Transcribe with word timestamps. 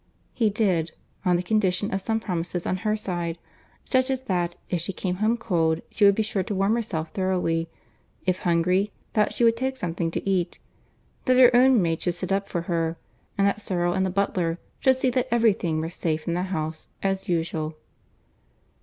He 0.33 0.49
did, 0.49 0.93
on 1.23 1.35
the 1.35 1.43
condition 1.43 1.93
of 1.93 2.01
some 2.01 2.19
promises 2.19 2.65
on 2.65 2.77
her 2.77 2.95
side: 2.97 3.37
such 3.85 4.09
as 4.09 4.23
that, 4.23 4.55
if 4.67 4.81
she 4.81 4.93
came 4.93 5.17
home 5.17 5.37
cold, 5.37 5.81
she 5.91 6.05
would 6.05 6.15
be 6.15 6.23
sure 6.23 6.41
to 6.41 6.55
warm 6.55 6.73
herself 6.73 7.11
thoroughly; 7.11 7.69
if 8.25 8.39
hungry, 8.39 8.91
that 9.13 9.31
she 9.31 9.43
would 9.43 9.55
take 9.55 9.77
something 9.77 10.09
to 10.09 10.27
eat; 10.27 10.57
that 11.25 11.37
her 11.37 11.55
own 11.55 11.83
maid 11.83 12.01
should 12.01 12.15
sit 12.15 12.31
up 12.31 12.49
for 12.49 12.61
her; 12.61 12.97
and 13.37 13.45
that 13.45 13.61
Serle 13.61 13.93
and 13.95 14.03
the 14.03 14.09
butler 14.09 14.57
should 14.79 14.95
see 14.97 15.11
that 15.11 15.27
every 15.29 15.53
thing 15.53 15.79
were 15.79 15.91
safe 15.91 16.27
in 16.27 16.33
the 16.33 16.41
house, 16.49 16.87
as 17.03 17.29
usual. 17.29 17.75